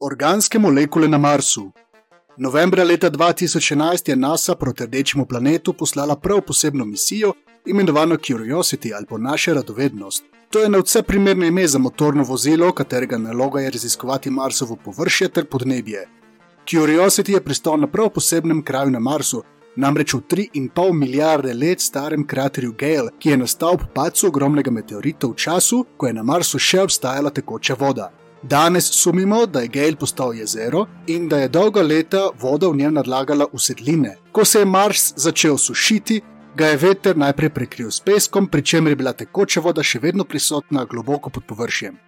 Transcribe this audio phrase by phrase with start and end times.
[0.00, 1.72] Organske molekule na Marsu.
[2.36, 7.32] Novembra leta 2011 je NASA proti rdečemu planetu poslala prav posebno misijo,
[7.66, 10.24] imenovano Curiosity ali po naše radovednost.
[10.50, 15.28] To je na vse primerno ime za motorno vozilo, katerega naloga je raziskovati Marsovo površje
[15.28, 16.08] ter podnebje.
[16.66, 19.42] Curiosity je pristal na prav posebnem kraju na Marsu,
[19.76, 25.26] namreč v 3,5 milijarde let starem kraterju Gale, ki je nastal ob padcu ogromnega meteorita
[25.26, 28.12] v času, ko je na Marsu še obstajala tekoča voda.
[28.42, 32.94] Danes sumimo, da je Gale postal jezero in da je dolga leta voda v njem
[32.94, 34.16] nadlagala usedline.
[34.32, 36.20] Ko se je Mars začel sušiti,
[36.56, 40.24] ga je veter najprej prekril s peskom, pri čemer je bila tekoča voda še vedno
[40.24, 42.05] prisotna globoko pod površjem.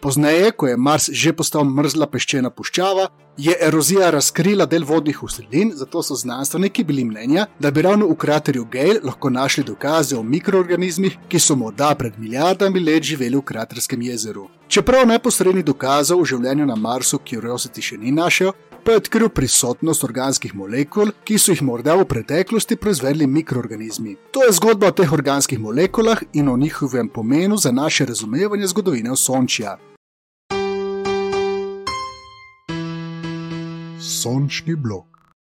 [0.00, 5.72] Pozneje, ko je Mars že postal mrzla peščena puščava, je erozija razkrila del vodnih usedlin,
[5.74, 10.22] zato so znanstveniki bili mnenja, da bi ravno v kraterju Gale lahko našli dokaze o
[10.22, 14.46] mikroorganizmih, ki so morda pred milijardami let živeli v kraterskem jezeru.
[14.68, 18.54] Čeprav neposrednih dokazov o življenju na Marsu Curiosity še ni našel,
[18.84, 24.14] pa je odkril prisotnost organskih molekul, ki so jih morda v preteklosti proizvedli mikroorganizmi.
[24.30, 29.16] To je zgodba o teh organskih molekulah in o njihovem pomenu za naše razumevanje zgodovine
[29.16, 29.76] Sončja.
[34.00, 35.06] Sončni blok.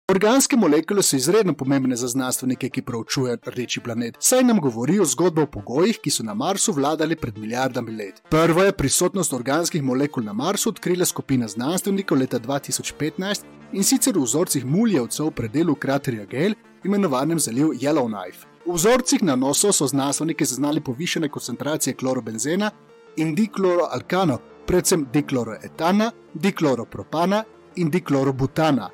[0.08, 5.42] Organske molekule so izredno pomembne za znanstvenike, ki proučujejo rdeči planet, saj nam govorijo zgodbo
[5.42, 8.22] o pogojih, ki so na Marsu vladali pred milijardami let.
[8.30, 14.22] Prvo je prisotnost organskih molekul na Marsu odkrila skupina znanstvenikov leta 2015 in sicer v
[14.24, 18.48] vzorcih muljevcev v predelu kraterja Gale, imenovanem zaliv Yellowknife.
[18.66, 22.70] V vzorcih na nosu so znanstveniki zaznali povišene koncentracije klorobenzena
[23.16, 27.44] in dikloroalkano, predvsem dikloroetana, dikloropropana
[27.80, 28.90] in diklorobutana.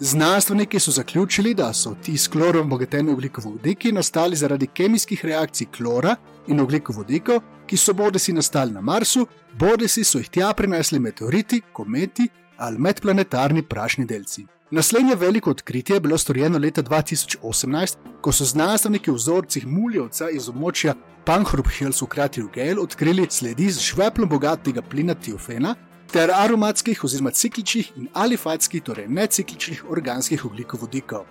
[0.00, 6.16] Znanstveniki so zaključili, da so ti s klorom obogateni ugljikovodiki nastali zaradi kemijskih reakcij klora
[6.46, 9.26] in ugljikovodikov, ki so bodisi nastali na Marsu,
[9.58, 14.46] bodisi so jih tja prinesli meteoriti, kometi ali medplanetarni prašni delci.
[14.70, 20.48] Naslednje veliko odkritje je bilo storjeno leta 2018, ko so znanstveniki v vzorcih muljevca iz
[20.48, 25.74] območja Pankhurp Hills v kraterju Gale odkrili sledi z žveplom bogatega plina tiofena,
[26.12, 31.24] ter aromatskih oziroma cikličnih in alifatskih, torej necikličnih organskih ugljikovodikov.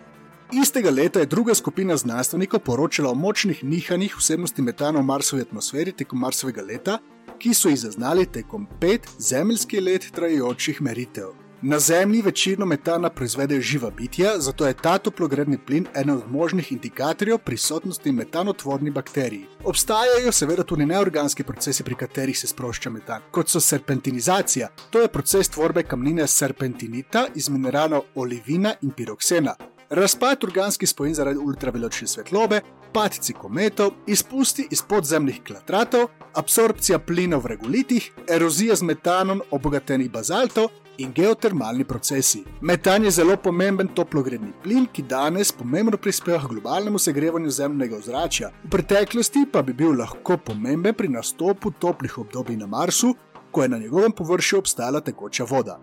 [0.52, 5.92] Istega leta je druga skupina znanstvenikov poročala o močnih nihanjih vsebnosti metana v Marsovi atmosferi
[5.92, 6.98] tekom Marsovega leta,
[7.40, 11.49] ki so jih zaznali tekom pet zemeljskih let trajajočih meritev.
[11.62, 16.72] Na Zemlji večino metana proizvedejo živa bitja, zato je ta toplogredni plin eden od možnih
[16.72, 19.42] indikatorjev prisotnosti metanotvornih bakterij.
[19.64, 25.08] Obstajajo seveda tudi neorganski procesi, pri katerih se sprošča metan, kot so serpentinizacija, to je
[25.08, 29.56] proces tvorbe kamnine serpentinita iz mineralov olivina in piroksena.
[29.90, 32.62] Razpad organskih spojin zaradi ultraveločne svetlobe,
[32.94, 40.70] padci kometov, izpusti iz podzemnih klatratov, absorpcija plinov v regulitih, erozija z metanom obogatenih bazaltov
[41.00, 42.44] in geotermalni procesi.
[42.62, 48.52] Metan je zelo pomemben toplogredni plin, ki danes pomembno prispeva k globalnemu segrevanju zemljnega ozračja.
[48.64, 53.16] V preteklosti pa bi bil lahko pomemben pri nastopu toplih obdobij na Marsu,
[53.52, 55.80] ko je na njegovem površju obstajala tekoča voda.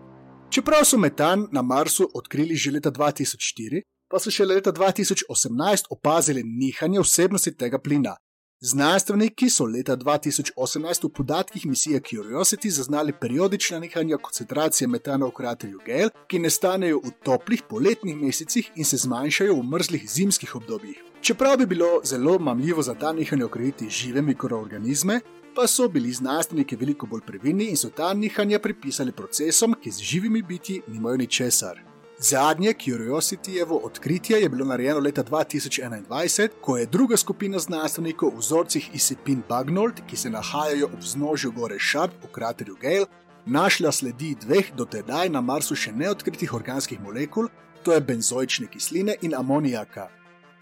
[0.50, 6.43] Čeprav so metan na Marsu odkrili že leta 2004, pa so še leta 2018 opazili
[6.44, 8.15] nihanje vsebnosti tega plina.
[8.61, 15.81] Znanstveniki so leta 2018 v podatkih misije Curiosity zaznali periodična nihanja koncentracije metana v kraterju
[15.87, 21.03] Gale, ki nastanejo v toplih poletnih mesecih in se zmanjšajo v mrzlih zimskih obdobjih.
[21.21, 25.21] Čeprav bi bilo zelo mamljivo za ta nihanja okrepiti žive mikroorganizme,
[25.55, 29.99] pa so bili znanstveniki veliko bolj previdni in so ta nihanja pripisali procesom, ki z
[29.99, 31.96] živimi biti nimajo ničesar.
[32.19, 38.91] Zadnje Curiosityjevo odkritje je bilo narejeno leta 2021, ko je druga skupina znanstvenikov v vzorcih
[38.94, 43.06] Isipin Bagnold, ki se nahajajo ob vznožju gore Sharp v kraterju Gale,
[43.47, 47.49] našla sledi dveh dotedaj na Marsu še neodkritih organskih molekul,
[47.82, 50.09] to je benzoične kisline in amonijaka.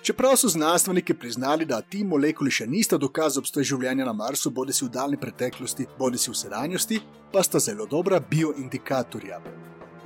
[0.03, 4.73] Čeprav so znanstveniki priznali, da ti molekuli še nista dokaz obstoja življenja na Marsu, bodi
[4.73, 7.01] si v daljni preteklosti, bodi si v sedanjosti,
[7.33, 9.39] pa sta zelo dobra bioindikatorja.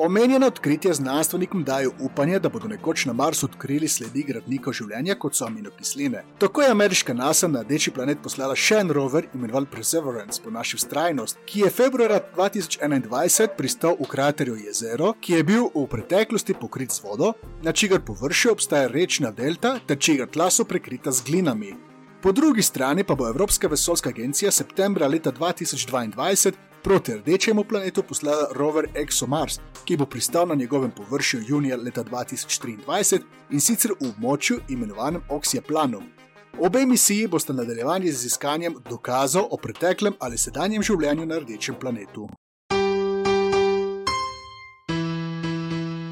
[0.00, 5.34] Omenjena odkritja znanstvenikom dajo upanje, da bodo nekoč na Marsu odkrili sledi gradnikov življenja, kot
[5.34, 6.20] so aminokisline.
[6.38, 10.78] Tako je ameriška NASA na rdeči planet poslala še en rover, imenovan Perseverance po naši
[10.78, 16.94] vztrajnost, ki je februarja 2021 pristal v kraterju jezero, ki je bil v preteklosti pokrit
[16.94, 17.32] z vodo,
[17.66, 21.74] na čigar površju obstaja rečna delta, ter čigar tla so prekrita z glinami.
[22.22, 28.48] Po drugi strani pa bo Evropska vesoljska agencija septembra leta 2022 proti rdečemu planetu poslala
[28.54, 33.20] rover ExoMars, ki bo pristal na njegovem površju junija leta 2023
[33.50, 36.04] in sicer v območju imenovanem Oxyaplanum.
[36.58, 42.28] Obe misiji boste nadaljevali z iskanjem dokazov o preteklem ali sedanjem življenju na rdečem planetu.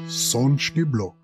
[0.07, 1.17] Sončni blok.